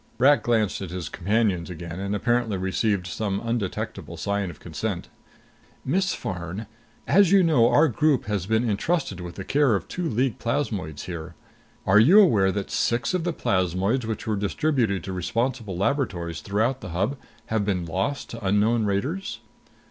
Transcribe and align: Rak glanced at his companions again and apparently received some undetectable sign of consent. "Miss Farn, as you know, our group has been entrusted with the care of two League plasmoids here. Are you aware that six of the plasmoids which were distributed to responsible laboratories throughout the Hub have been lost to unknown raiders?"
Rak 0.17 0.41
glanced 0.41 0.81
at 0.81 0.89
his 0.89 1.09
companions 1.09 1.69
again 1.69 1.99
and 1.99 2.15
apparently 2.15 2.57
received 2.57 3.05
some 3.05 3.39
undetectable 3.39 4.17
sign 4.17 4.49
of 4.49 4.59
consent. 4.59 5.09
"Miss 5.85 6.15
Farn, 6.15 6.65
as 7.05 7.31
you 7.31 7.43
know, 7.43 7.69
our 7.69 7.87
group 7.87 8.25
has 8.25 8.47
been 8.47 8.67
entrusted 8.67 9.19
with 9.19 9.35
the 9.35 9.43
care 9.43 9.75
of 9.75 9.87
two 9.87 10.09
League 10.09 10.39
plasmoids 10.39 11.03
here. 11.03 11.35
Are 11.85 11.99
you 11.99 12.19
aware 12.19 12.51
that 12.51 12.71
six 12.71 13.13
of 13.13 13.23
the 13.25 13.31
plasmoids 13.31 14.07
which 14.07 14.25
were 14.25 14.35
distributed 14.35 15.03
to 15.03 15.13
responsible 15.13 15.77
laboratories 15.77 16.41
throughout 16.41 16.81
the 16.81 16.89
Hub 16.89 17.15
have 17.53 17.63
been 17.63 17.85
lost 17.85 18.31
to 18.31 18.43
unknown 18.43 18.85
raiders?" 18.85 19.39